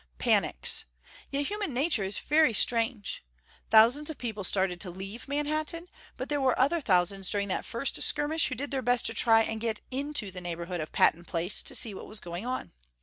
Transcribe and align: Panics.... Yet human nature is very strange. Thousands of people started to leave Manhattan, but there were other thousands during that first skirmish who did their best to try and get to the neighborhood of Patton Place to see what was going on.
Panics.... 0.17 0.85
Yet 1.29 1.45
human 1.45 1.75
nature 1.75 2.03
is 2.03 2.17
very 2.17 2.53
strange. 2.53 3.23
Thousands 3.69 4.09
of 4.09 4.17
people 4.17 4.43
started 4.43 4.81
to 4.81 4.89
leave 4.89 5.27
Manhattan, 5.27 5.89
but 6.17 6.27
there 6.27 6.41
were 6.41 6.57
other 6.59 6.81
thousands 6.81 7.29
during 7.29 7.49
that 7.49 7.65
first 7.65 8.01
skirmish 8.01 8.47
who 8.47 8.55
did 8.55 8.71
their 8.71 8.81
best 8.81 9.05
to 9.05 9.13
try 9.13 9.43
and 9.43 9.61
get 9.61 9.79
to 9.91 10.31
the 10.31 10.41
neighborhood 10.41 10.81
of 10.81 10.91
Patton 10.91 11.25
Place 11.25 11.61
to 11.61 11.75
see 11.75 11.93
what 11.93 12.07
was 12.07 12.19
going 12.19 12.47
on. 12.47 12.71